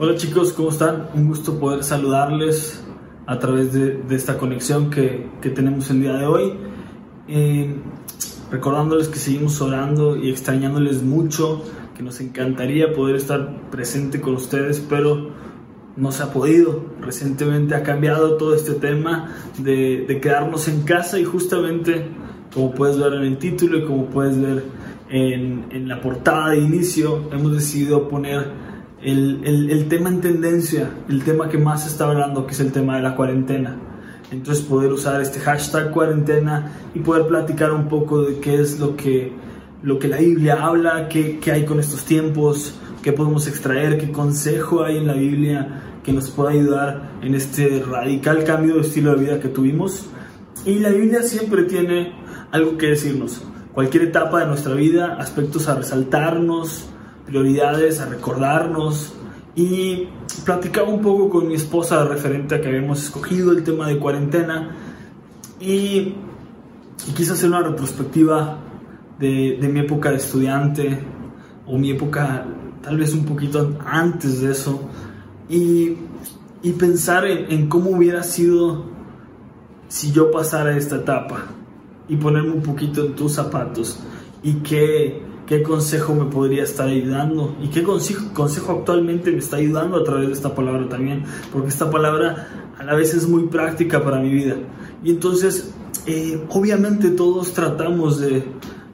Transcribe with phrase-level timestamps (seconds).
[0.00, 1.08] Hola chicos, ¿cómo están?
[1.12, 2.84] Un gusto poder saludarles
[3.26, 6.52] a través de, esta conexión que, que, tenemos el día de hoy.
[7.26, 7.74] Eh,
[8.48, 11.64] recordándoles que seguimos orando y extrañándoles mucho,
[11.96, 15.30] que nos encantaría poder estar presente con ustedes, pero
[15.96, 16.80] no se ha podido.
[17.00, 22.06] Recientemente ha cambiado todo este tema de, quedarnos en casa y justamente,
[22.54, 24.62] como puedes ver en el título y como puedes ver
[25.10, 28.67] en la portada de inicio, hemos decidido poner
[29.02, 32.72] el, el, tema en tendencia, el tema que más se está hablando, que es el
[32.72, 33.76] tema de la cuarentena.
[34.30, 38.96] Entonces poder usar este hashtag cuarentena y poder platicar un poco de qué es lo
[38.96, 39.32] que,
[39.82, 44.10] lo que la Biblia habla, qué, qué hay con estos tiempos, qué podemos extraer, qué
[44.10, 49.14] consejo hay en la Biblia que nos pueda ayudar en este radical cambio de estilo
[49.14, 50.06] de vida que tuvimos.
[50.64, 52.12] Y la Biblia siempre tiene
[52.50, 53.42] algo que decirnos.
[53.72, 56.88] Cualquier etapa de nuestra vida, aspectos a resaltarnos,
[57.28, 59.12] prioridades, a recordarnos.
[59.54, 60.08] Y
[60.44, 64.76] platicaba un poco con mi esposa referente a que habíamos escogido el tema de cuarentena
[65.60, 66.14] y,
[67.16, 68.58] quise hacer una retrospectiva
[69.18, 71.00] de, mi época de estudiante
[71.66, 72.46] o mi época
[72.82, 74.80] tal vez un poquito antes de eso
[75.48, 75.96] y,
[76.62, 78.84] y pensar en, en cómo hubiera sido
[79.88, 81.46] si yo pasara esta etapa
[82.08, 83.98] y ponerme un poquito en tus zapatos
[84.42, 89.56] y qué qué consejo me podría estar ayudando y qué consejo, consejo actualmente me está
[89.56, 93.46] ayudando a través de esta palabra también, porque esta palabra a la vez es muy
[93.46, 94.56] práctica para mi vida.
[95.02, 95.72] Y entonces,
[96.06, 98.44] eh, obviamente todos tratamos de,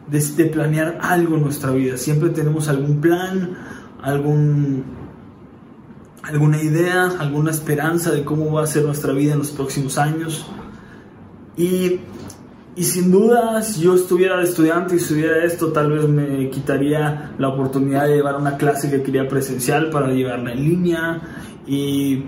[0.09, 3.57] de, planear algo en nuestra vida, siempre tenemos algún plan,
[4.01, 4.85] algún,
[6.23, 10.47] alguna idea, alguna esperanza de cómo va a ser nuestra vida en los próximos años.
[11.57, 11.99] Y
[12.77, 17.33] y sin duda, si yo estuviera de estudiante y estuviera esto, tal vez me quitaría
[17.39, 21.23] la oportunidad de llevar una clase que quería presencial para llevarla en línea
[21.67, 22.25] y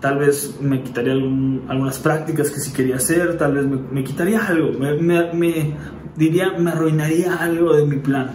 [0.00, 4.70] tal vez me quitaría algunas prácticas que sí quería hacer, tal vez me, quitaría algo,
[4.78, 5.74] me,
[6.16, 8.30] diría, me arruinaría algo de mi plan.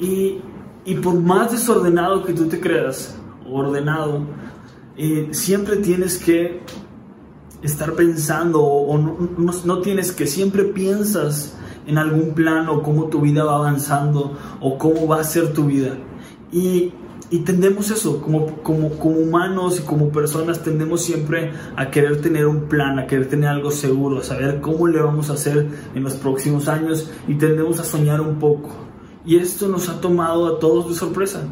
[0.00, 0.38] Y,
[0.86, 3.18] y por más desordenado que tú te creas,
[3.50, 4.26] ordenado,
[4.96, 6.60] eh, siempre tienes que
[7.62, 11.54] estar pensando o no, tienes que siempre piensas
[11.86, 15.66] en algún plan o cómo tu vida va avanzando o cómo va a ser tu
[15.66, 15.96] vida.
[16.52, 16.92] Y,
[17.30, 22.46] y tendemos eso, como, como, como humanos y como personas tendemos siempre a querer tener
[22.46, 26.02] un plan, a querer tener algo seguro, a saber cómo le vamos a hacer en
[26.02, 28.70] los próximos años y tendemos a soñar un poco.
[29.24, 31.42] Y esto nos ha tomado a todos de sorpresa,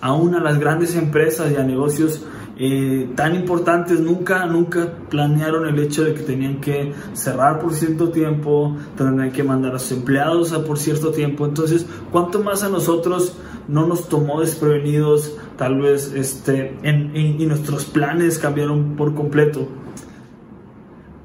[0.00, 2.22] aún a las grandes empresas y a negocios
[2.58, 8.10] eh, tan importantes nunca, nunca planearon el hecho de que tenían que cerrar por cierto
[8.10, 11.46] tiempo, tenían que mandar a sus empleados a por cierto tiempo.
[11.46, 13.36] Entonces, ¿cuánto más a nosotros
[13.68, 15.36] no nos tomó desprevenidos?
[15.56, 16.76] Tal vez este,
[17.14, 19.66] y nuestros planes cambiaron por completo.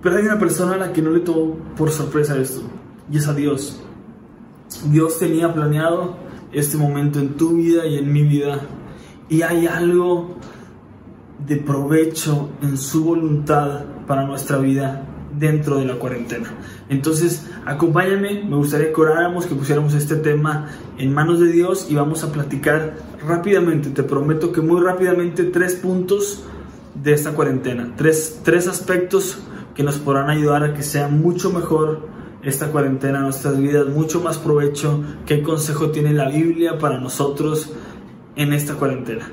[0.01, 2.61] Pero hay una persona a la que no le tomó por sorpresa esto,
[3.11, 3.81] y es a Dios.
[4.89, 6.15] Dios tenía planeado
[6.53, 8.61] este momento en tu vida y en mi vida,
[9.27, 10.37] y hay algo
[11.45, 15.03] de provecho en su voluntad para nuestra vida
[15.37, 16.53] dentro de la cuarentena.
[16.89, 20.67] Entonces, acompáñame, me gustaría que oráramos, que pusiéramos este tema
[20.97, 25.75] en manos de Dios y vamos a platicar rápidamente, te prometo que muy rápidamente, tres
[25.75, 26.43] puntos
[26.95, 29.39] de esta cuarentena, tres, tres aspectos
[29.75, 32.07] que nos podrán ayudar a que sea mucho mejor
[32.41, 37.73] esta cuarentena en nuestras vidas, mucho más provecho, qué consejo tiene la Biblia para nosotros
[38.35, 39.31] en esta cuarentena.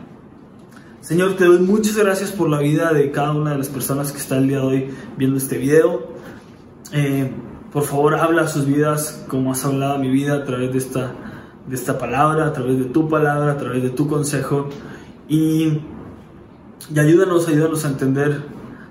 [1.04, 4.16] Señor, te doy muchas gracias por la vida de cada una de las personas que
[4.16, 4.88] está el día de hoy
[5.18, 6.00] viendo este video.
[6.92, 7.30] Eh,
[7.70, 10.78] por favor, habla a sus vidas como has hablado a mi vida a través de
[10.78, 11.12] esta,
[11.68, 14.70] de esta palabra, a través de tu palabra, a través de tu consejo.
[15.28, 15.82] Y,
[16.96, 18.40] ayúdanos, ayúdanos a entender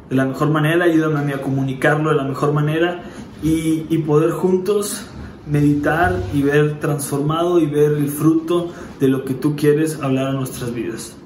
[0.08, 3.06] de la mejor manera, ayúdame a comunicarlo de la mejor manera
[3.42, 5.04] y, y poder juntos
[5.48, 8.70] meditar y ver transformado y ver el fruto
[9.00, 11.18] de lo que tú quieres hablar a nuestras vidas.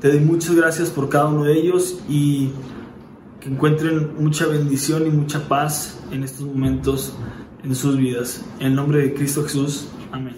[0.00, 2.50] Te doy muchas gracias por cada uno de ellos y
[3.38, 7.14] que encuentren mucha bendición y mucha paz en estos momentos
[7.62, 8.42] en sus vidas.
[8.60, 9.88] En nombre de Cristo Jesús.
[10.10, 10.36] Amén.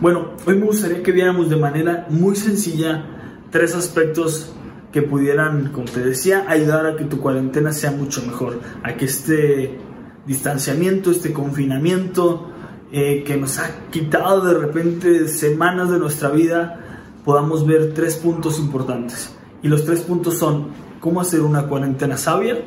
[0.00, 3.04] Bueno, hoy me gustaría que viéramos de manera muy sencilla
[3.50, 4.52] tres aspectos
[4.90, 9.04] que pudieran, como te decía, ayudar a que tu cuarentena sea mucho mejor, a que
[9.04, 9.78] este
[10.26, 12.48] distanciamiento, este confinamiento
[12.90, 16.83] eh, que nos ha quitado de repente semanas de nuestra vida,
[17.24, 19.34] podamos ver tres puntos importantes.
[19.62, 20.68] Y los tres puntos son
[21.00, 22.64] cómo hacer una cuarentena sabia,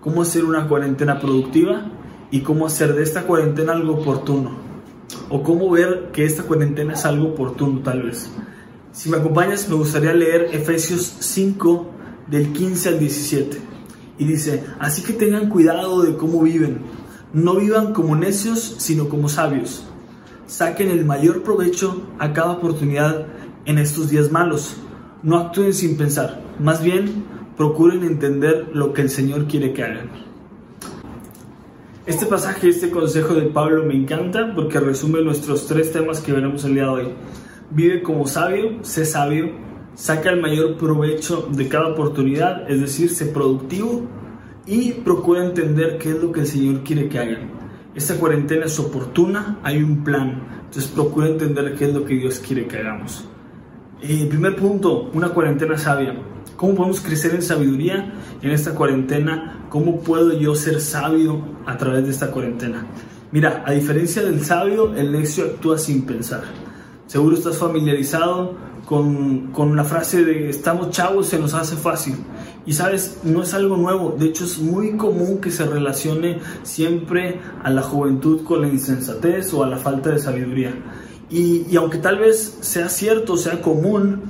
[0.00, 1.90] cómo hacer una cuarentena productiva
[2.30, 4.50] y cómo hacer de esta cuarentena algo oportuno.
[5.28, 8.30] O cómo ver que esta cuarentena es algo oportuno tal vez.
[8.92, 11.90] Si me acompañas, me gustaría leer Efesios 5
[12.28, 13.58] del 15 al 17.
[14.18, 16.78] Y dice, así que tengan cuidado de cómo viven.
[17.32, 19.84] No vivan como necios, sino como sabios.
[20.46, 23.26] Saquen el mayor provecho a cada oportunidad
[23.66, 24.76] en estos días malos.
[25.22, 26.42] No actúen sin pensar.
[26.58, 27.24] Más bien,
[27.56, 30.10] procuren entender lo que el Señor quiere que hagan.
[32.06, 36.64] Este pasaje, este consejo de Pablo me encanta porque resume nuestros tres temas que veremos
[36.64, 37.08] el día de hoy.
[37.70, 39.52] Vive como sabio, sé sabio,
[39.94, 44.02] saca el mayor provecho de cada oportunidad, es decir, sé productivo
[44.66, 47.50] y procura entender qué es lo que el Señor quiere que hagan.
[47.94, 52.38] Esta cuarentena es oportuna, hay un plan, entonces procura entender qué es lo que Dios
[52.40, 53.24] quiere que hagamos.
[54.02, 56.14] Eh, primer punto, una cuarentena sabia.
[56.56, 58.12] ¿Cómo podemos crecer en sabiduría
[58.42, 59.66] en esta cuarentena?
[59.70, 62.86] ¿Cómo puedo yo ser sabio a través de esta cuarentena?
[63.32, 66.42] Mira, a diferencia del sabio, el necio actúa sin pensar.
[67.06, 68.54] Seguro estás familiarizado
[68.84, 72.16] con, con la frase de estamos chavos, se nos hace fácil.
[72.66, 77.40] Y sabes, no es algo nuevo, de hecho es muy común que se relacione siempre
[77.62, 80.74] a la juventud con la insensatez o a la falta de sabiduría.
[81.30, 84.22] Y, aunque tal vez sea cierto, sea común,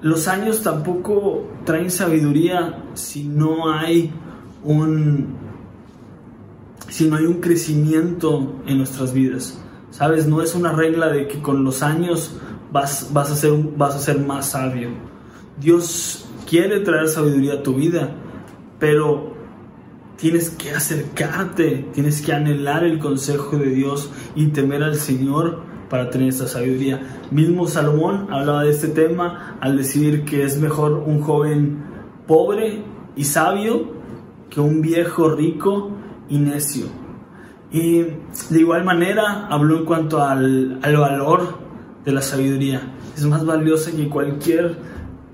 [0.00, 4.12] los años tampoco traen sabiduría si no hay
[4.62, 5.38] un
[6.88, 9.62] si no hay un crecimiento en nuestras vidas.
[9.90, 10.26] ¿Sabes?
[10.26, 12.32] No es una regla de que con los años
[12.72, 14.88] vas, vas, a, ser, vas a ser más sabio.
[15.60, 18.10] Dios quiere traer sabiduría a tu vida,
[18.78, 19.34] pero
[20.16, 26.08] tienes que acercarte, tienes que anhelar el consejo de Dios y temer al Señor para
[26.08, 27.02] tener esta sabiduría.
[27.30, 31.82] Mismo Salomón hablaba de este tema al decir que es mejor un joven
[32.26, 32.82] pobre
[33.16, 33.90] y sabio
[34.48, 35.90] que un viejo rico
[36.28, 36.86] y necio.
[37.72, 38.02] Y
[38.50, 41.58] de igual manera habló en cuanto al, al valor
[42.04, 42.94] de la sabiduría.
[43.16, 44.78] Es más valiosa que cualquier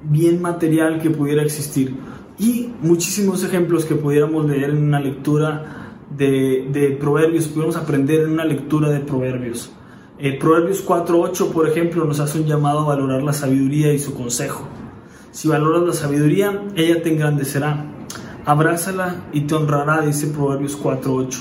[0.03, 1.95] bien material que pudiera existir.
[2.39, 8.31] Y muchísimos ejemplos que pudiéramos leer en una lectura de, de proverbios, pudiéramos aprender en
[8.31, 9.73] una lectura de proverbios.
[10.19, 14.15] Eh, Proverbios 4.8, por ejemplo, nos hace un llamado a valorar la sabiduría y su
[14.15, 14.67] consejo.
[15.31, 17.85] Si valoras la sabiduría, ella te engrandecerá.
[18.47, 21.39] Abrázala y te honrará, dice Proverbios 4.8.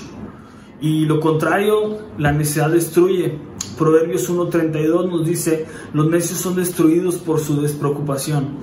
[0.81, 3.39] Y lo contrario, la necedad destruye.
[3.77, 8.57] Proverbios 1.32 nos dice, los necios son destruidos por su despreocupación.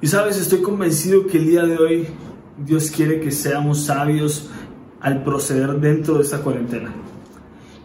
[0.00, 2.06] Y sabes, estoy convencido que el día de hoy
[2.64, 4.50] Dios quiere que seamos sabios
[5.00, 6.92] al proceder dentro de esta cuarentena.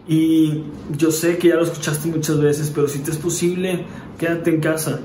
[0.06, 0.64] Y
[0.96, 3.86] yo sé que ya lo escuchaste muchas veces, pero si te es posible,
[4.18, 5.00] quédate en casa.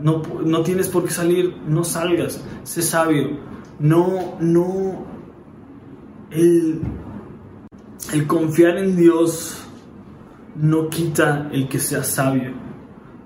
[0.00, 3.38] No, no tienes por qué salir, no salgas, sé sabio.
[3.78, 5.04] No, no.
[6.30, 6.80] El,
[8.12, 9.64] el confiar en Dios
[10.56, 12.52] no quita el que sea sabio.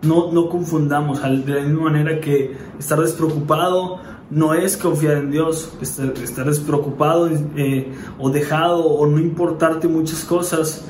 [0.02, 5.72] No, no confundamos de la misma manera que estar despreocupado no es confiar en Dios,
[5.80, 10.84] estar, despreocupado eh, o dejado o no importarte muchas cosas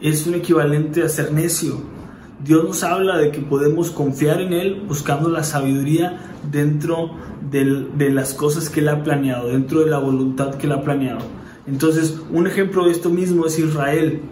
[0.00, 1.80] es un equivalente a ser necio.
[2.44, 6.18] Dios nos habla de que podemos confiar en Él buscando la sabiduría
[6.50, 7.12] dentro
[7.50, 11.20] de las cosas que Él ha planeado, dentro de la voluntad que Él ha planeado.
[11.66, 14.22] Entonces, un ejemplo de esto mismo es Israel.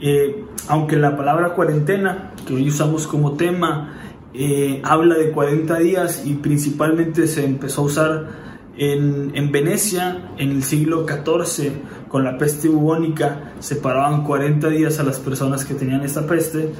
[0.00, 3.94] Eh, aunque la palabra cuarentena, que hoy usamos como tema,
[4.34, 8.28] eh, habla de 40 días y principalmente se empezó a usar
[8.76, 11.72] en, en, Venecia en el siglo XIV
[12.08, 16.70] con la peste bubónica, separaban 40 días a las personas que tenían esta peste.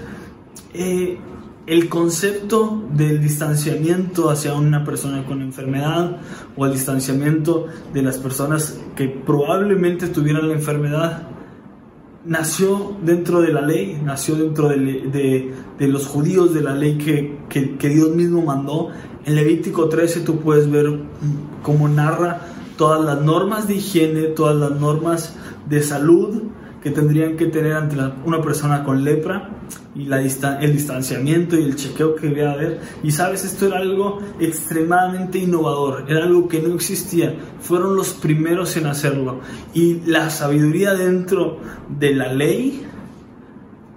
[0.75, 1.19] Eh,
[1.67, 6.17] el concepto del distanciamiento hacia una persona con enfermedad
[6.57, 11.29] o el distanciamiento de las personas que probablemente tuvieran la enfermedad
[12.29, 17.89] nació dentro de la ley, nació dentro de, los judíos, de la ley que, que,
[17.89, 18.91] Dios mismo mandó.
[19.25, 21.01] En Levítico 13 tú puedes ver
[21.63, 22.43] cómo narra
[22.77, 25.35] todas las normas de higiene, todas las normas
[25.69, 26.43] de salud
[26.83, 29.51] que tendrían que tener ante una persona con lepra
[29.95, 32.81] y la el distanciamiento y el chequeo que debía haber.
[33.03, 37.35] Y sabes, esto era algo extremadamente innovador, era algo que no existía.
[37.61, 39.41] Fueron los primeros en hacerlo.
[39.75, 41.59] Y la sabiduría dentro
[41.99, 42.87] de la ley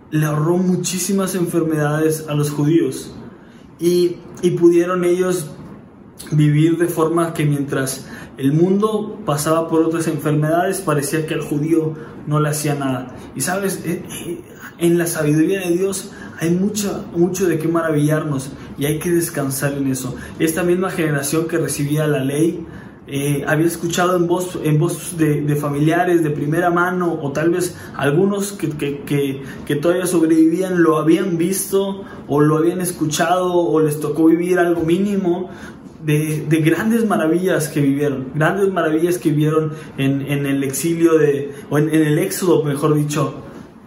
[0.09, 3.15] le ahorró muchísimas enfermedades a los judíos.
[3.79, 5.51] Y, y pudieron ellos
[6.31, 8.05] vivir de forma que mientras
[8.37, 11.93] el mundo pasaba por otras enfermedades, parecía que al judío
[12.27, 13.15] no le hacía nada.
[13.35, 14.41] Y sabes, eh, eh,
[14.79, 19.73] en la sabiduría de Dios hay mucho, mucho de qué maravillarnos y hay que descansar
[19.73, 20.15] en eso.
[20.39, 22.65] Esta misma generación que recibía la ley,
[23.07, 27.75] eh, había escuchado en voz, en voz de, familiares de primera mano o tal vez
[27.97, 33.99] algunos que, que, que, todavía sobrevivían lo habían visto o lo habían escuchado o les
[33.99, 35.49] tocó vivir algo mínimo.
[36.03, 41.53] De, de, grandes maravillas que vivieron, grandes maravillas que vivieron en, en el exilio de,
[41.69, 43.35] o en, en, el éxodo, mejor dicho.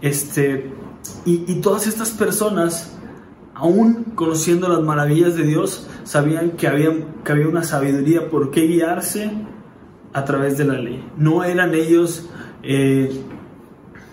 [0.01, 0.71] Este,
[1.25, 2.95] y, y todas estas personas
[3.55, 6.91] aún conociendo las maravillas de Dios, sabían que había,
[7.25, 9.31] que había una sabiduría por qué guiarse
[10.13, 11.05] a través de la ley.
[11.17, 12.29] No eran ellos
[12.63, 13.21] eh,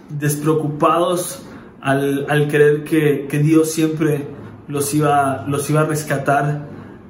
[0.09, 1.45] despreocupados
[1.81, 4.27] al, al creer que, que, Dios siempre
[4.67, 6.67] los iba, los iba a rescatar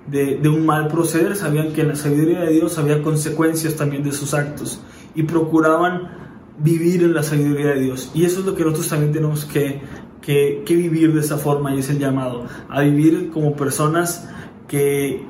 [0.08, 1.36] de, un mal proceder.
[1.36, 4.82] Sabían que en la sabiduría de Dios había consecuencias también de sus actos
[5.16, 6.10] y procuraban
[6.58, 8.12] vivir en la sabiduría de Dios.
[8.14, 9.82] Y eso es lo que nosotros también tenemos que,
[10.22, 14.28] que, vivir de esa forma y es el llamado, a vivir como personas
[14.68, 15.26] que,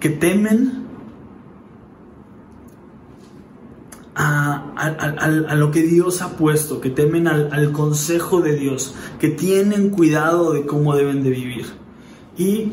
[0.00, 0.84] que, temen
[4.14, 9.90] a, a, lo que Dios ha puesto, que temen al, consejo de Dios, que tienen
[9.90, 11.66] cuidado de cómo deben de vivir.
[12.38, 12.72] Y,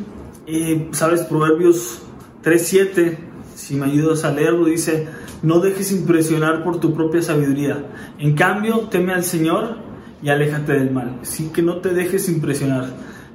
[0.92, 1.22] ¿sabes?
[1.22, 2.00] Proverbios
[2.44, 3.18] 3.7,
[3.56, 5.08] si me ayudas a leerlo, dice,
[5.42, 7.86] no dejes impresionar por tu propia sabiduría.
[8.18, 9.78] En cambio, teme al Señor
[10.22, 11.20] y aléjate del mal.
[11.22, 12.88] Sí que no te dejes impresionar.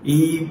[0.05, 0.49] Y,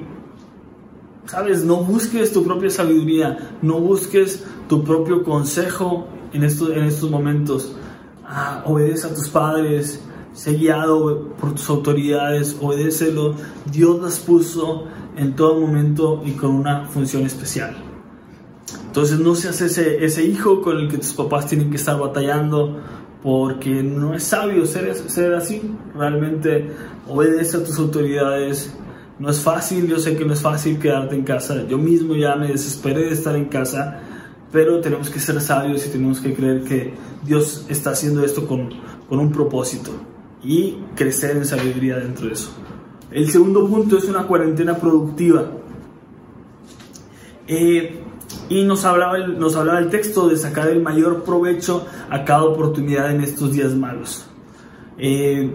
[1.26, 7.10] sabes, no busques tu propia sabiduría, no busques tu propio consejo en estos, en estos
[7.10, 7.76] momentos.
[8.26, 10.02] Ah, obedece a tus padres,
[10.34, 13.36] sé guiado por tus autoridades, obedécelo.
[13.72, 14.86] Dios las puso
[15.18, 17.76] en todo momento y con una función especial.
[18.88, 22.80] Entonces no seas ese, ese hijo con el que tus papás tienen que estar batallando
[23.22, 25.62] porque no es sabio ser, ser así.
[25.96, 26.72] Realmente
[27.08, 28.74] obedece a tus autoridades.
[29.20, 31.66] No es fácil, yo sé que no es fácil quedarte en casa.
[31.68, 34.00] Yo mismo ya me desesperé de estar en casa,
[34.52, 36.94] pero tenemos que ser sabios y tenemos que creer que
[37.26, 38.70] Dios está haciendo esto con,
[39.10, 39.92] con un propósito
[40.44, 42.52] y crecer en sabiduría dentro de eso.
[43.12, 45.46] El segundo punto es una cuarentena productiva.
[47.48, 48.04] Eh,
[48.50, 52.44] y nos hablaba, el, nos hablaba el texto de sacar el mayor provecho a cada
[52.44, 54.28] oportunidad en estos días malos.
[54.98, 55.52] Eh,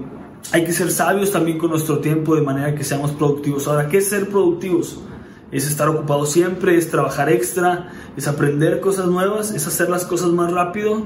[0.50, 3.68] hay que ser sabios también con nuestro tiempo de manera que seamos productivos.
[3.68, 4.98] Ahora, ¿qué es ser productivos?
[5.50, 10.30] Es estar ocupado siempre, es trabajar extra, es aprender cosas nuevas, es hacer las cosas
[10.30, 11.02] más rápido.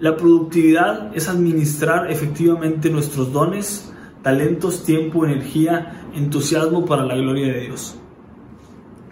[0.00, 3.90] La productividad es administrar efectivamente nuestros dones,
[4.22, 7.96] talentos, tiempo, energía, entusiasmo para la gloria de Dios.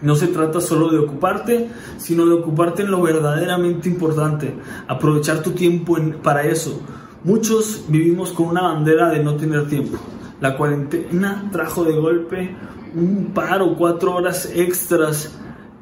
[0.02, 4.54] No se trata solo de ocuparte, sino de ocuparte en lo verdaderamente importante,
[4.88, 6.80] aprovechar tu tiempo para eso.
[7.24, 9.98] Muchos vivimos con una bandera de no tener tiempo.
[10.40, 12.54] La cuarentena trajo de golpe
[12.94, 15.32] un par o cuatro horas extras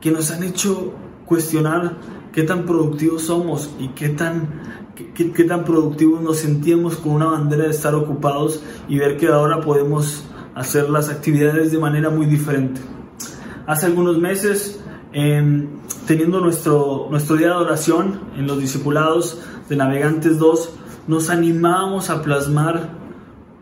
[0.01, 0.95] que nos han hecho
[1.27, 1.97] cuestionar
[2.33, 4.49] qué tan productivos somos y qué tan,
[5.15, 9.61] qué, tan productivos nos sentíamos con una bandera de estar ocupados y ver que ahora
[9.61, 12.81] podemos hacer las actividades de manera muy diferente.
[13.67, 14.81] Hace algunos meses,
[15.13, 15.69] em,
[16.07, 20.71] teniendo nuestro, nuestro día de oración en los discipulados de Navegantes 2,
[21.07, 22.91] nos animamos a plasmar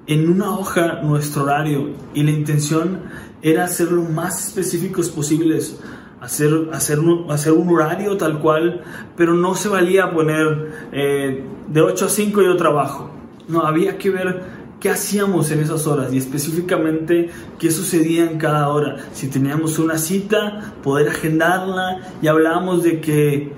[0.06, 3.02] en una hoja nuestro horario y la intención
[3.42, 5.80] era hacer lo más específicos posibles,
[6.22, 8.82] hacer, hacer, un, hacer un horario tal cual,
[9.16, 13.10] pero no se valía poner eh, de 8 a 5 yo trabajo.
[13.48, 14.42] No, había que ver
[14.78, 18.96] qué hacíamos en esas horas y específicamente qué sucedía en cada hora.
[19.12, 23.52] Si teníamos una cita, poder agendarla y hablábamos de que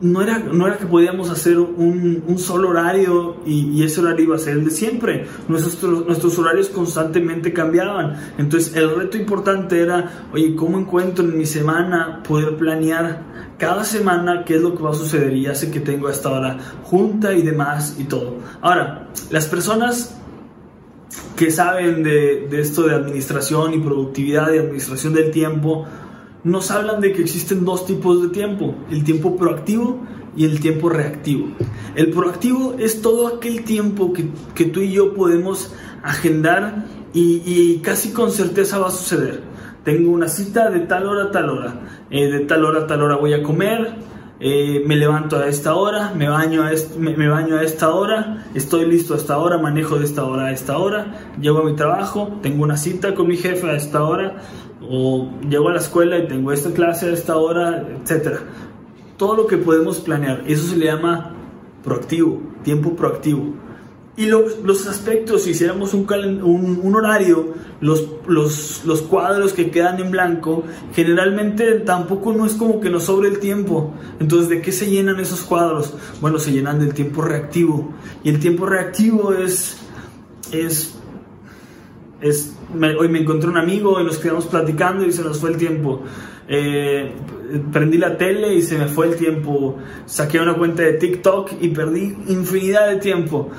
[0.00, 4.36] no era, no era que podíamos hacer un, un solo horario y, ese horario iba
[4.36, 5.26] a ser el de siempre.
[5.48, 8.16] Nuestros, nuestros horarios constantemente cambiaban.
[8.38, 13.22] Entonces el reto importante era, oye, ¿cómo encuentro en mi semana poder planear
[13.58, 15.32] cada semana qué es lo que va a suceder?
[15.34, 18.36] Y ya sé que tengo a esta hora junta y demás y todo.
[18.60, 20.16] Ahora, las personas
[21.36, 25.86] que saben de, esto de administración y productividad y administración del tiempo,
[26.44, 30.00] nos hablan de que existen dos tipos de tiempo, el tiempo proactivo
[30.36, 31.48] y el tiempo reactivo.
[31.94, 38.30] El proactivo es todo aquel tiempo que, tú y yo podemos agendar y, casi con
[38.30, 39.42] certeza va a suceder.
[39.84, 41.80] Tengo una cita de tal hora a tal hora,
[42.10, 43.96] eh, de tal hora a tal hora voy a comer,
[44.42, 48.86] eh, me levanto a esta hora, me baño a, me, baño a esta hora, estoy
[48.86, 52.38] listo a esta hora, manejo de esta hora a esta hora, llego a mi trabajo,
[52.40, 54.36] tengo una cita con mi jefe a esta hora,
[54.82, 58.38] o llego a la escuela y tengo esta clase a esta hora, etc.
[59.16, 61.34] Todo lo que podemos planear, eso se le llama
[61.84, 63.54] proactivo, tiempo proactivo.
[64.16, 66.06] y los aspectos, si hiciéramos un,
[66.82, 72.80] un, horario, los, los, los, cuadros que quedan en blanco, generalmente tampoco no es como
[72.80, 73.94] que nos sobre el tiempo.
[74.18, 75.94] Entonces, ¿de qué se llenan esos cuadros?
[76.20, 77.94] Bueno, se llenan del tiempo reactivo.
[78.22, 79.78] Y el tiempo reactivo es...
[80.52, 80.94] es,
[82.20, 82.54] es
[82.98, 86.02] hoy me encontré un amigo y nos quedamos platicando y se nos fue el tiempo.
[86.48, 87.12] Eh,
[87.72, 89.78] prendí la tele y se me fue el tiempo.
[90.06, 93.50] Saqué una cuenta de TikTok y perdí infinidad de tiempo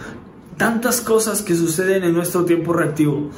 [0.61, 3.31] tantas cosas que suceden en nuestro tiempo reactivo.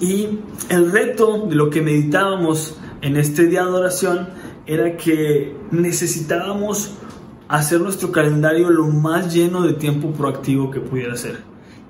[0.00, 4.28] Y el reto de lo que meditábamos en este día de adoración
[4.64, 6.94] era que necesitábamos
[7.48, 11.40] hacer nuestro calendario lo más lleno de tiempo proactivo que pudiera ser.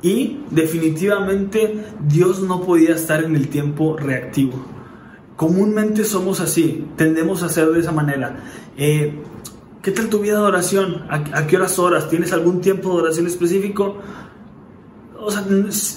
[0.04, 4.52] Y definitivamente Dios no podía estar en el tiempo reactivo.
[5.34, 8.36] Comúnmente somos así, tendemos a hacer de esa manera.
[8.76, 9.18] Eh,
[9.80, 11.06] ¿Qué tal tu vida de oración?
[11.08, 12.10] ¿A, qué horas horas?
[12.10, 13.96] ¿Tienes algún tiempo de oración específico?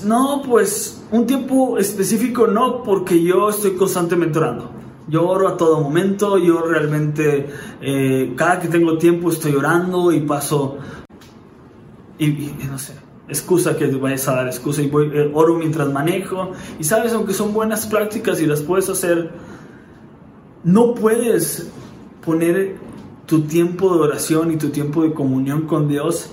[0.05, 4.71] No, pues un tiempo específico no, porque yo estoy constantemente orando.
[5.09, 7.49] Yo oro a todo momento, yo realmente
[7.81, 10.77] eh, cada que tengo tiempo estoy orando y paso,
[12.17, 12.27] y,
[12.69, 12.93] no sé,
[13.27, 16.51] excusa que vayas a dar excusa y voy, eh, oro mientras manejo.
[16.79, 19.31] Y sabes, aunque son buenas prácticas y las puedes hacer,
[20.63, 21.69] no puedes
[22.25, 22.75] poner
[23.25, 26.31] tu tiempo de oración y tu tiempo de comunión con Dios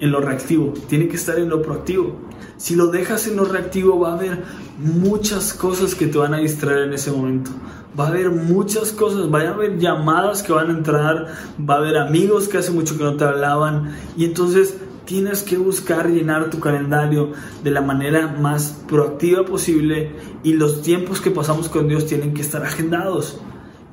[0.00, 2.16] en lo reactivo, tiene que estar en lo proactivo.
[2.56, 4.42] Si lo dejas en lo reactivo va a haber
[4.78, 7.50] muchas cosas que te van a distraer en ese momento.
[7.98, 11.26] Va a haber muchas cosas, va a haber llamadas que van a entrar,
[11.58, 14.76] va a haber amigos que hace mucho que no te hablaban y entonces
[15.10, 17.32] tienes que buscar llenar tu calendario
[17.64, 20.12] de la manera más proactiva posible
[20.44, 23.40] y los tiempos que pasamos con Dios tienen que estar agendados.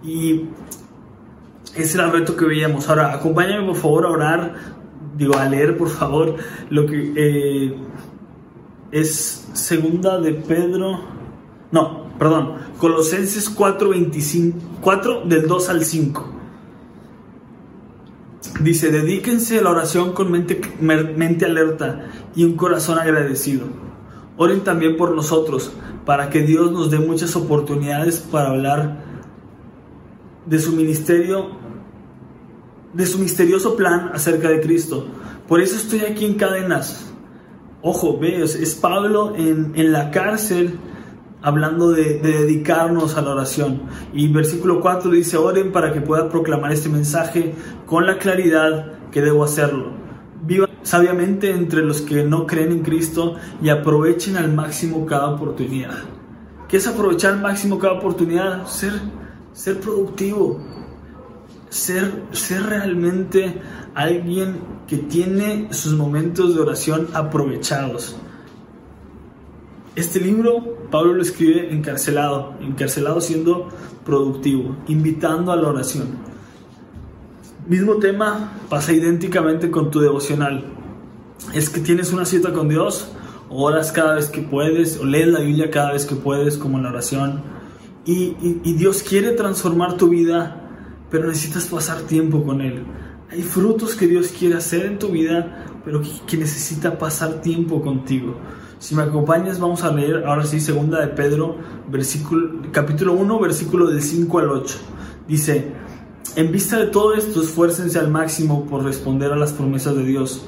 [0.03, 0.43] Y
[1.75, 2.88] ese era el reto que veíamos.
[2.88, 4.55] Ahora, acompáñame por favor a orar,
[5.17, 6.36] digo, a leer por favor
[6.69, 7.75] lo que eh,
[8.91, 11.00] es segunda de Pedro,
[11.71, 16.37] no, perdón, Colosenses 4, 25, 4 del 2 al 5.
[18.62, 23.65] Dice, dedíquense a la oración con mente, mente alerta y un corazón agradecido.
[24.38, 25.72] Oren también por nosotros,
[26.06, 29.03] para que Dios nos dé muchas oportunidades para hablar
[30.46, 31.51] de su ministerio,
[32.94, 35.08] de su misterioso plan acerca de Cristo.
[35.47, 37.12] Por eso estoy aquí en cadenas.
[37.82, 40.80] Ojo, ves, es Pablo en, en la cárcel
[41.47, 43.83] hablando de, de, dedicarnos a la oración.
[44.13, 47.53] Y versículo 4 dice, oren para que pueda proclamar este mensaje
[47.86, 49.91] con la claridad que debo hacerlo.
[50.43, 55.95] Vivan sabiamente entre los que no creen en Cristo y aprovechen al máximo cada oportunidad.
[56.67, 58.65] ¿Qué es aprovechar al máximo cada oportunidad?
[58.67, 58.93] Ser
[59.57, 60.62] ser productivo,
[61.69, 63.60] ser, ser realmente
[63.95, 68.15] alguien que tiene sus momentos de oración aprovechados.
[69.97, 73.67] Este libro Pablo lo escribe encarcelado, encarcelado siendo
[74.05, 76.07] productivo, invitando a la oración.
[77.67, 80.63] Mismo tema pasa idénticamente con tu devocional.
[81.53, 83.12] Es que tienes una cita con Dios,
[83.49, 86.83] oras cada vez que puedes, o lees la Biblia cada vez que puedes, como en
[86.83, 87.57] la oración
[88.07, 90.62] y, Dios quiere transformar tu vida,
[91.12, 92.86] pero necesitas pasar tiempo con Él.
[93.29, 98.36] Hay frutos que Dios quiere hacer en tu vida, pero que, necesita pasar tiempo contigo.
[98.79, 101.57] Si me acompañas, vamos a leer ahora sí, segunda de Pedro,
[101.89, 104.77] versículo, capítulo 1, versículo del 5 al 8.
[105.27, 105.73] Dice,
[106.35, 110.45] en vista de todo esto, esfuércense al máximo por responder a las promesas de Dios,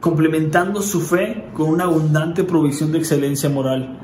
[0.00, 3.98] complementando su fe con una abundante provisión de excelencia moral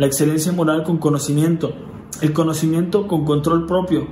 [0.00, 1.74] la excelencia moral con conocimiento,
[2.22, 4.06] el conocimiento con control propio,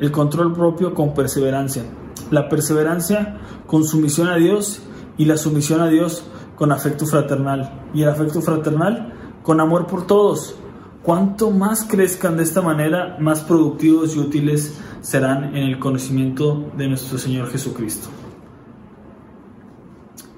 [0.00, 1.82] el control propio con perseverancia,
[2.30, 4.80] la perseverancia con sumisión a Dios
[5.18, 6.24] y la sumisión a Dios
[6.56, 10.56] con afecto fraternal y el afecto fraternal con amor por todos.
[11.02, 16.88] Cuanto más crezcan de esta manera, más productivos y útiles serán en el conocimiento de
[16.88, 18.08] nuestro Señor Jesucristo.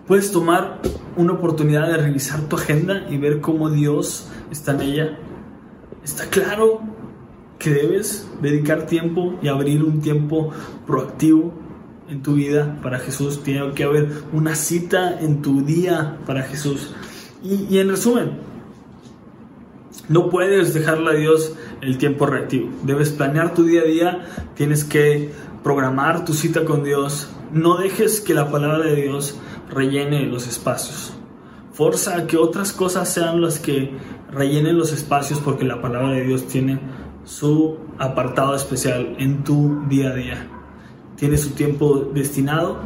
[0.07, 0.81] Puedes tomar
[1.17, 5.19] una oportunidad de revisar tu agenda y ver cómo Dios está en ella.
[6.05, 6.81] Está claro
[7.59, 10.51] que debes dedicar tiempo y abrir un tiempo
[10.87, 11.53] proactivo
[12.09, 13.43] en tu vida para Jesús.
[13.43, 16.95] Tiene que haber una cita en tu día para Jesús.
[17.43, 18.33] Y, en resumen,
[20.09, 22.71] no puedes dejarle a Dios el tiempo reactivo.
[22.83, 25.31] Debes planear tu día a día, tienes que
[25.63, 27.31] programar tu cita con Dios.
[27.53, 29.39] No dejes que la palabra de Dios
[29.71, 31.13] rellene los espacios.
[31.73, 33.93] Forza a que otras cosas sean las que
[34.33, 36.81] rellenen los espacios porque la palabra de Dios tiene
[37.25, 40.58] su apartado especial en tu día a día.
[41.19, 42.79] Tiene su tiempo destinado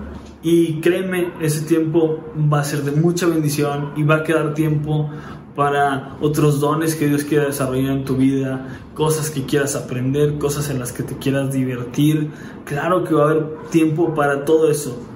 [0.42, 2.18] Y créeme, ese tiempo
[2.52, 5.10] va a ser de mucha bendición y va a quedar tiempo
[5.54, 10.70] para otros dones que Dios quiera desarrollar en tu vida, cosas que quieras aprender, cosas
[10.70, 12.30] en las que te quieras divertir.
[12.64, 15.11] Claro que va a haber tiempo para todo eso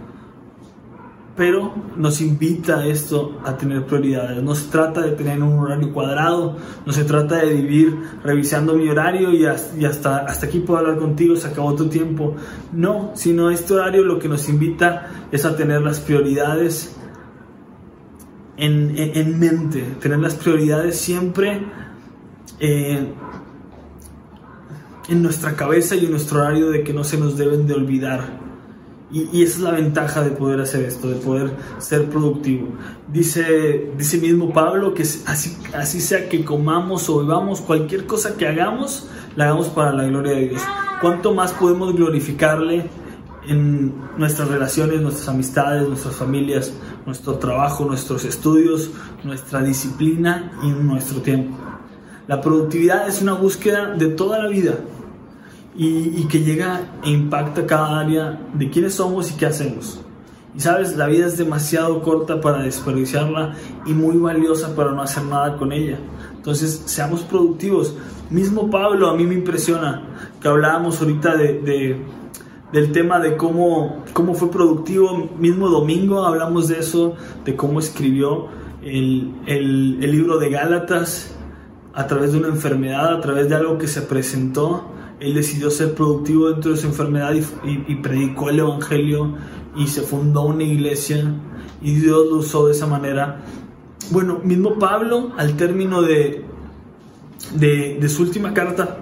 [1.36, 4.42] pero nos invita esto a tener prioridades.
[4.42, 7.94] No se trata de tener un horario cuadrado, no se trata de vivir
[8.24, 12.34] revisando mi horario y hasta, hasta aquí puedo hablar contigo, se acabó tu tiempo.
[12.72, 16.96] No, sino este horario lo que nos invita es a tener las prioridades
[18.56, 21.66] en, mente, tener las prioridades siempre
[22.58, 23.12] eh,
[25.10, 28.45] en nuestra cabeza y en nuestro horario de que no se nos deben de olvidar
[29.10, 32.68] y, esa es la ventaja de poder hacer esto, de poder ser productivo.
[33.12, 38.48] Dice, dice mismo Pablo que así, así sea que comamos o bebamos, cualquier cosa que
[38.48, 40.62] hagamos, la hagamos para la gloria de Dios.
[41.00, 42.90] ¿Cuánto más podemos glorificarle
[43.46, 46.72] en nuestras relaciones, nuestras amistades, nuestras familias,
[47.04, 48.90] nuestro trabajo, nuestros estudios,
[49.22, 51.56] nuestra disciplina y nuestro tiempo?
[52.26, 54.80] La productividad es una búsqueda de toda la vida
[55.78, 60.00] y, que llega e impacta cada área de quiénes somos y qué hacemos.
[60.54, 65.24] Y sabes, la vida es demasiado corta para desperdiciarla y muy valiosa para no hacer
[65.24, 65.98] nada con ella.
[66.34, 67.94] Entonces, seamos productivos.
[68.30, 70.02] Mismo Pablo, a mí me impresiona
[70.40, 72.00] que hablábamos ahorita de,
[72.72, 75.28] del tema de cómo, cómo fue productivo.
[75.38, 78.48] Mismo domingo hablamos de eso, de cómo escribió
[78.82, 81.34] el, el libro de Gálatas
[81.92, 85.94] a través de una enfermedad, a través de algo que se presentó él decidió ser
[85.94, 89.34] productivo dentro de su enfermedad y, predicó el Evangelio
[89.76, 91.34] y se fundó una iglesia
[91.80, 93.42] y Dios lo usó de esa manera.
[94.10, 96.44] Bueno, mismo Pablo, al término de,
[97.54, 98.98] de, su última carta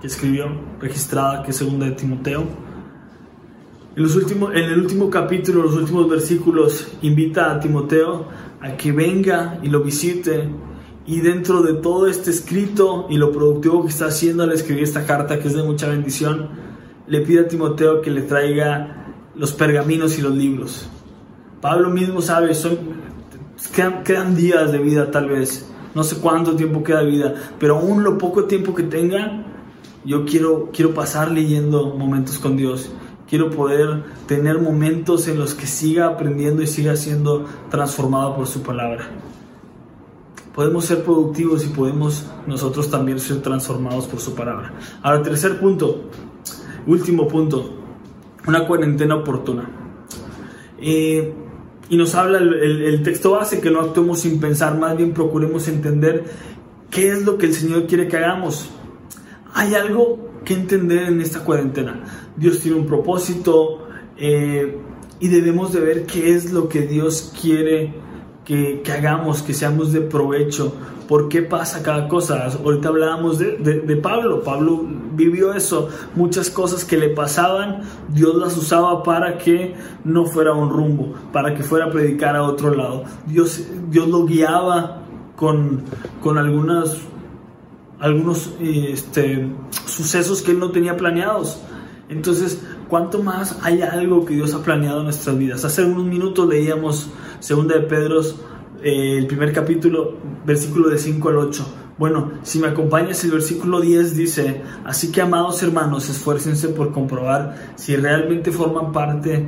[0.00, 0.46] que escribió,
[0.80, 2.44] registrada, que es segunda de Timoteo,
[3.96, 8.28] en, los últimos, en el último capítulo, los últimos versículos, invita a Timoteo
[8.60, 10.48] a que venga y lo visite
[11.06, 15.04] y dentro de todo este escrito y lo productivo que está haciendo al escribir esta
[15.04, 16.48] carta, que es de mucha bendición,
[17.06, 20.88] le pide a Timoteo que le traiga los pergaminos y los libros.
[21.60, 22.78] Pablo mismo sabe, son,
[24.04, 28.02] quedan, días de vida tal vez, no sé cuánto tiempo queda de vida, pero aún
[28.02, 29.44] lo poco tiempo que tenga,
[30.04, 32.90] yo quiero, quiero pasar leyendo momentos con Dios.
[33.26, 38.62] Quiero poder tener momentos en los que siga aprendiendo y siga siendo transformado por su
[38.62, 39.08] palabra
[40.54, 44.72] podemos ser productivos y podemos nosotros también ser transformados por su palabra.
[45.02, 46.10] Ahora, tercer punto,
[46.86, 47.74] último punto,
[48.46, 49.68] una cuarentena oportuna.
[50.78, 51.34] Eh,
[51.88, 56.24] y nos habla el, texto base que no actuemos sin pensar, más bien procuremos entender
[56.90, 58.70] qué es lo que el Señor quiere que hagamos.
[59.52, 62.04] Hay algo que entender en esta cuarentena.
[62.36, 63.86] Dios tiene un propósito
[64.16, 64.78] eh,
[65.20, 67.94] y debemos de ver qué es lo que Dios quiere
[68.44, 70.74] que, hagamos, que seamos de provecho.
[71.08, 72.46] ¿Por qué pasa cada cosa?
[72.46, 74.42] Ahorita hablábamos de, de, Pablo.
[74.42, 75.88] Pablo vivió eso.
[76.14, 81.54] Muchas cosas que le pasaban, Dios las usaba para que no fuera un rumbo, para
[81.54, 83.04] que fuera a predicar a otro lado.
[83.26, 85.02] Dios, Dios lo guiaba
[85.36, 85.82] con,
[86.22, 86.96] con algunas,
[87.98, 89.48] algunos este,
[89.86, 91.60] sucesos que él no tenía planeados.
[92.08, 95.64] Entonces, ¿cuánto más hay algo que Dios ha planeado en nuestras vidas?
[95.64, 97.08] Hace unos minutos leíamos
[97.44, 98.22] Segunda de Pedro,
[98.82, 101.66] eh, el primer capítulo, versículo de 5 al 8.
[101.98, 107.74] Bueno, si me acompañas, el versículo 10 dice, así que amados hermanos, esfuércense por comprobar
[107.76, 109.46] si realmente forman parte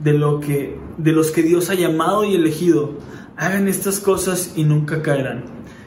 [0.00, 2.94] de, lo que, de los que Dios ha llamado y elegido.
[3.36, 5.44] Hagan estas cosas y nunca caerán.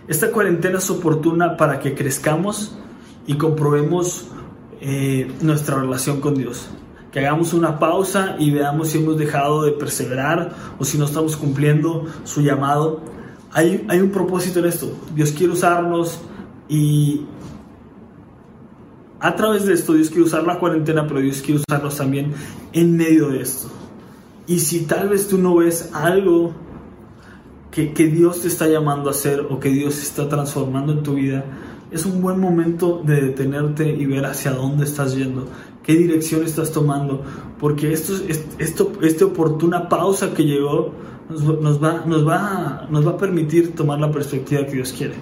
[0.08, 2.78] Esta cuarentena es oportuna para que crezcamos
[3.28, 4.30] y comprobemos
[4.80, 6.70] eh, nuestra relación con Dios.
[7.12, 11.36] Que hagamos una pausa y veamos si hemos dejado de perseverar o si no estamos
[11.36, 13.02] cumpliendo su llamado.
[13.52, 14.92] Hay, hay un propósito en esto.
[15.14, 16.20] Dios quiere usarnos
[16.70, 17.26] y
[19.20, 22.34] a través de esto Dios quiere usar la cuarentena, pero Dios quiere usarnos también
[22.74, 23.68] en medio de esto.
[24.48, 26.54] Y si tal vez tú no ves algo
[27.70, 31.14] que, que Dios te está llamando a hacer o que Dios está transformando en tu
[31.14, 31.46] vida,
[31.92, 35.46] es un buen momento de detenerte y ver hacia dónde estás yendo,
[35.84, 37.24] qué dirección estás tomando,
[37.60, 38.14] porque esto,
[38.60, 40.94] esto, esta oportuna pausa que llegó
[41.30, 45.16] nos, va, nos, va, nos va a permitir tomar la perspectiva que Dios quiere.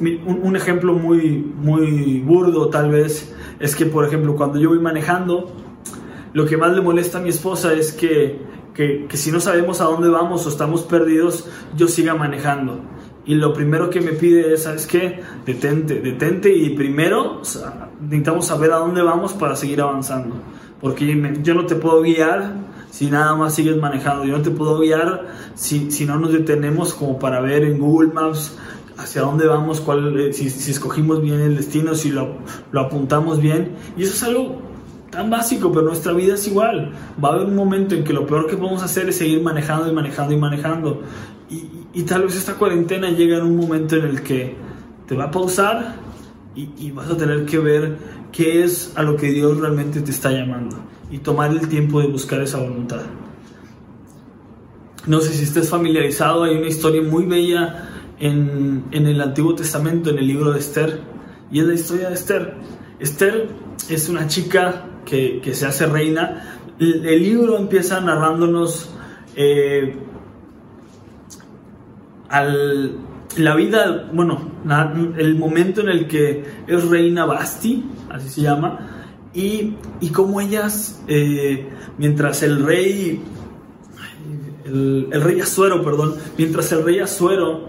[0.00, 4.78] Un, un, ejemplo muy, muy burdo tal vez es que, por ejemplo, cuando yo voy
[4.78, 5.50] manejando,
[6.32, 8.40] lo que más le molesta a mi esposa es que,
[8.74, 12.80] que, que si no sabemos a dónde vamos o estamos perdidos, yo siga manejando
[13.28, 15.20] y lo primero que me pide es, ¿sabes qué?
[15.44, 17.42] Detente, detente y primero
[18.00, 20.36] necesitamos saber a dónde vamos para seguir avanzando.
[20.80, 22.54] Porque yo no te puedo guiar
[22.90, 24.24] si nada más sigues manejando.
[24.24, 28.14] Yo no te puedo guiar si, si no nos detenemos como para ver en Google
[28.14, 28.56] Maps
[28.96, 32.38] hacia dónde vamos, cuál, eh, si, si, escogimos bien el destino, si lo,
[32.72, 33.76] lo, apuntamos bien.
[33.98, 34.62] Y eso es algo
[35.10, 36.94] tan básico, pero nuestra vida es igual.
[37.22, 39.86] Va a haber un momento en que lo peor que podemos hacer es seguir manejando
[39.86, 41.02] y manejando y manejando.
[41.50, 44.54] Y, y tal vez esta cuarentena llega en un momento en el que
[45.06, 45.96] te va a pausar
[46.54, 47.96] y, vas a tener que ver
[48.32, 50.76] qué es a lo que Dios realmente te está llamando
[51.08, 53.02] y tomar el tiempo de buscar esa voluntad.
[55.06, 60.10] No sé si estés familiarizado, hay una historia muy bella en, en, el Antiguo Testamento,
[60.10, 61.00] en el libro de Esther,
[61.52, 62.54] y es la historia de Esther.
[62.98, 63.48] Esther
[63.88, 66.60] es una chica que, que se hace reina.
[66.80, 68.90] El, el, libro empieza narrándonos
[69.36, 69.96] eh,
[72.28, 72.98] al,
[73.36, 74.50] la vida, bueno,
[75.16, 78.78] el momento en el que es reina Basti, así se llama,
[79.34, 83.20] y, y cómo ellas, eh, mientras el rey,
[84.64, 87.68] el, el, rey Azuero, perdón, mientras el rey Azuero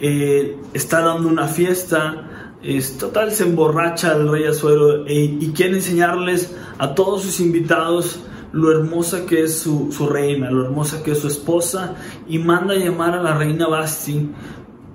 [0.00, 5.74] eh, está dando una fiesta, es total, se emborracha el rey Azuero e, y quiere
[5.74, 8.20] enseñarles a todos sus invitados
[8.52, 11.94] lo hermosa que es su, su, reina, lo hermosa que es su esposa,
[12.28, 14.28] y manda a llamar a la reina Basti.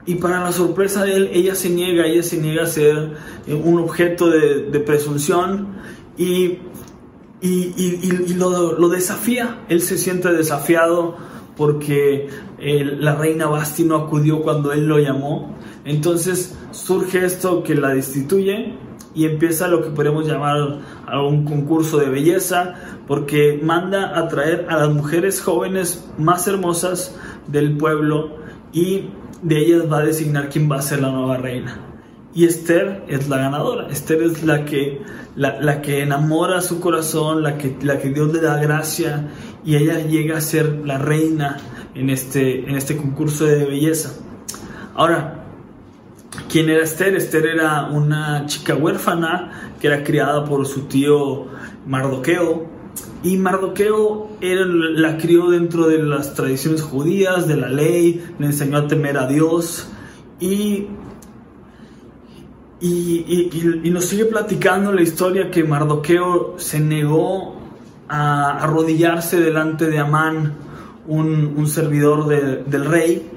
[0.06, 3.14] Y para la sorpresa de él, ella se niega, ella se niega a ser
[3.48, 5.68] un objeto de, de presunción
[6.18, 6.60] y,
[7.42, 9.66] y, y, y lo, lo, desafía.
[9.68, 11.18] Él se siente desafiado
[11.58, 15.58] porque eh, la reina Basti no acudió cuando él lo llamó.
[15.84, 18.78] Entonces surge esto que la destituye
[19.16, 22.76] y empieza lo que podemos llamar a un concurso de belleza,
[23.08, 27.16] porque manda a traer a las mujeres jóvenes más hermosas
[27.48, 28.38] del pueblo
[28.72, 29.10] y
[29.42, 31.80] de ellas va a designar quién va a ser la nueva reina.
[32.34, 33.88] Y Esther es la ganadora.
[33.90, 35.02] Esther es la que,
[35.36, 39.28] la, la, que enamora su corazón, la que, la que Dios le da gracia
[39.66, 41.58] y ella llega a ser la reina
[41.96, 44.14] en este, en este concurso de belleza.
[44.94, 45.47] Ahora,
[46.50, 47.16] ¿quién era Esther?
[47.16, 51.48] Esther era una chica huérfana que era criada por su tío
[51.86, 52.66] Mardoqueo.
[53.24, 58.78] Y Mardoqueo era, la crió dentro de las tradiciones judías, de la ley, le enseñó
[58.78, 59.90] a temer a Dios.
[60.40, 60.88] Y
[62.80, 67.56] y, y, y, nos sigue platicando la historia que Mardoqueo se negó
[68.08, 70.54] a arrodillarse delante de Amán,
[71.08, 73.32] un, un servidor de, del rey,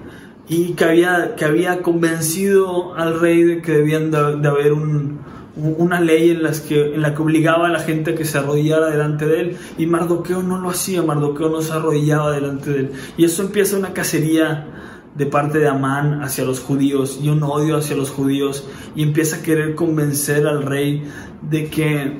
[0.50, 5.20] y que había, que había convencido al rey de que debían de, haber un,
[5.54, 8.38] una ley en, las que, en la que obligaba a la gente a que se
[8.38, 12.80] arrodillara delante de él, y Mardoqueo no lo hacía, Mardoqueo no se arrodillaba delante de
[12.80, 12.92] él.
[13.16, 14.66] Y eso empieza una cacería
[15.14, 19.36] de parte de Amán hacia los judíos y un odio hacia los judíos y empieza
[19.36, 21.04] a querer convencer al rey
[21.48, 22.18] de que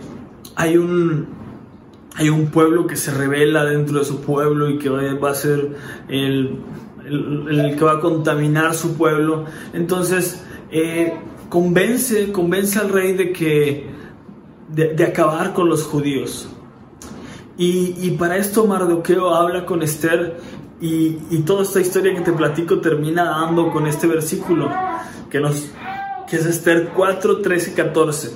[0.55, 1.41] hay un
[2.17, 5.71] hay un pueblo que se revela dentro de su pueblo y que va a ser
[6.09, 6.59] el,
[7.11, 11.15] el, el que va a contaminar su pueblo entonces eh,
[11.49, 13.91] convence convence al rey de que
[14.69, 16.49] de, de acabar con los judíos
[17.57, 20.39] y, y, para esto Mardoqueo habla con Esther
[20.81, 24.71] y, y, toda esta historia que te platico termina dando con este versículo
[25.31, 25.71] que, nos,
[26.29, 28.31] que es Esther 4, 13, 14.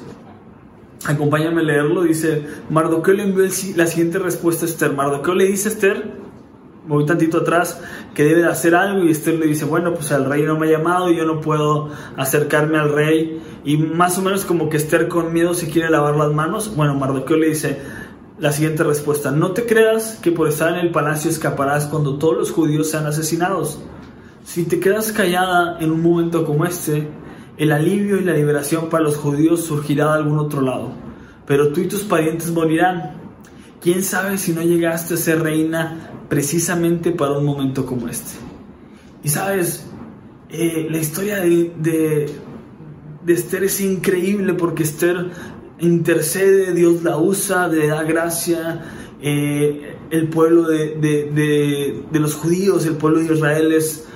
[1.07, 2.03] Acompáñame a leerlo.
[2.03, 3.45] Dice, Mardoqueo le envió
[3.77, 4.93] la siguiente respuesta a Esther.
[4.93, 6.13] Mardoqueo le dice a Esther,
[6.87, 7.81] voy tantito atrás,
[8.15, 10.67] que debe de hacer algo y Esther le dice, bueno, pues el rey no me
[10.67, 13.43] ha llamado y yo no puedo acercarme al rey.
[13.65, 16.75] Y más o menos como que Esther con miedo se quiere lavar las manos.
[16.75, 17.81] Bueno, Mardoqueo le dice,
[18.39, 19.31] la siguiente respuesta.
[19.31, 23.07] No te creas que por estar en el palacio escaparás cuando todos los judíos sean
[23.07, 23.81] asesinados.
[24.45, 27.09] Si te quedas callada en un momento como este,
[27.57, 30.91] el alivio y la liberación para los judíos surgirá de algún otro lado.
[31.47, 33.24] Pero tú y tus parientes morirán.
[33.85, 38.39] ¿Quién sabe si no llegaste a ser reina precisamente para un momento como este?
[39.23, 39.85] Y sabes,
[40.49, 42.31] eh, la historia de,
[43.27, 45.29] Esther es increíble porque Esther
[45.81, 48.87] intercede, Dios la usa, le da gracia.
[49.21, 54.07] Eh, el pueblo de, los judíos, el pueblo de Israel es,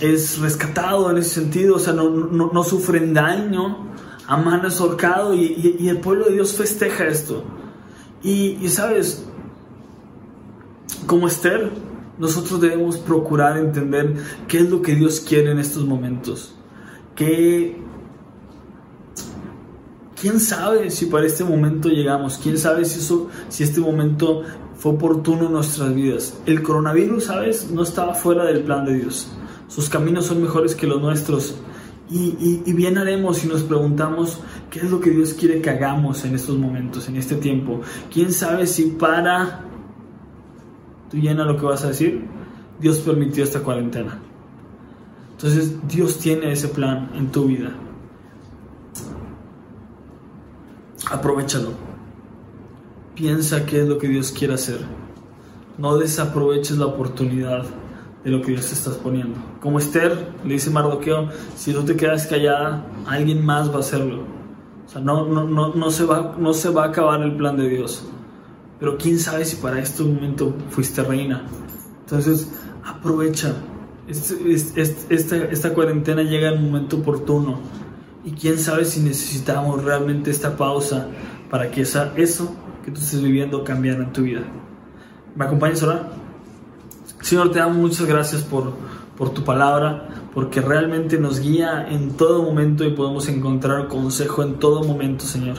[0.00, 3.86] es rescatado en ese sentido, o sea, no, sufren daño,
[4.26, 7.44] Amán es ahorcado y, el pueblo de Dios festeja esto.
[8.24, 9.22] Y, sabes,
[11.06, 11.70] como Esther,
[12.18, 14.14] nosotros debemos procurar entender
[14.48, 16.54] qué es lo que Dios quiere en estos momentos,
[17.14, 17.84] qué,
[20.24, 22.38] ¿Quién sabe si para este momento llegamos?
[22.42, 24.42] ¿Quién sabe si, eso, si este momento
[24.74, 26.38] fue oportuno en nuestras vidas?
[26.46, 27.70] El coronavirus, ¿sabes?
[27.70, 29.28] No estaba fuera del plan de Dios.
[29.68, 31.56] Sus caminos son mejores que los nuestros.
[32.10, 34.40] Y, bien haremos si nos preguntamos
[34.70, 37.80] qué es lo que Dios quiere que hagamos en estos momentos, en este tiempo.
[38.12, 39.64] ¿Quién sabe si para
[41.10, 42.24] tú llena lo que vas a decir,
[42.80, 44.18] Dios permitió esta cuarentena.
[45.32, 47.72] Entonces Dios tiene ese plan en tu vida.
[51.10, 51.70] Aprovechalo.
[53.14, 54.80] Piensa qué es lo que Dios quiere hacer.
[55.78, 57.64] No desaproveches la oportunidad
[58.24, 59.38] de lo que Dios te está poniendo.
[59.60, 64.24] Como Esther le dice Mardoqueo, si tú te quedas callada, alguien más va a hacerlo.
[64.86, 67.56] O sea, no, no, no, no, se va, no se va a acabar el plan
[67.56, 68.06] de Dios.
[68.80, 71.44] Pero quién sabe si para este momento fuiste reina.
[72.00, 72.50] Entonces,
[72.84, 73.54] aprovecha.
[74.08, 74.36] Este,
[75.10, 77.58] esta, esta cuarentena llega en un momento oportuno.
[78.24, 81.08] Y quién sabe si necesitamos realmente esta pausa
[81.50, 84.42] para que esa, eso que tú estés viviendo cambiara en tu vida.
[85.36, 86.08] ¿Me acompañas a?
[87.24, 88.74] Señor, te damos muchas gracias por,
[89.16, 94.58] por tu palabra, porque realmente nos guía en todo momento y podemos encontrar consejo en
[94.58, 95.56] todo momento, Señor,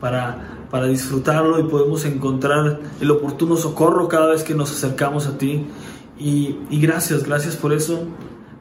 [0.00, 5.36] para, para disfrutarlo y podemos encontrar el oportuno socorro cada vez que nos acercamos a
[5.36, 5.66] ti.
[6.20, 8.04] Y, gracias, gracias por eso.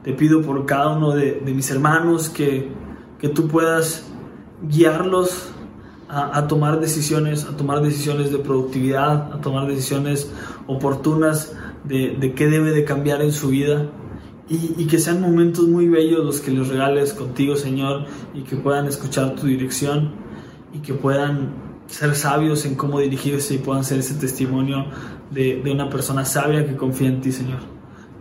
[0.03, 2.71] Te pido por cada uno de, mis hermanos que,
[3.19, 4.07] que, tú puedas
[4.63, 5.49] guiarlos
[6.09, 10.31] a, a, tomar decisiones, a tomar decisiones de productividad, a tomar decisiones
[10.65, 11.53] oportunas
[11.87, 13.89] de, de qué debe de cambiar en su vida.
[14.49, 18.55] Y, y, que sean momentos muy bellos los que les regales contigo, Señor, y que
[18.55, 20.13] puedan escuchar tu dirección
[20.73, 21.53] y que puedan
[21.87, 24.85] ser sabios en cómo dirigirse y puedan ser ese testimonio
[25.31, 27.59] de, de una persona sabia que confía en ti, Señor.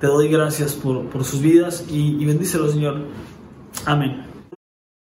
[0.01, 3.07] Te doy gracias por, por sus vidas y, y bendícelos, Señor.
[3.85, 4.26] Amén.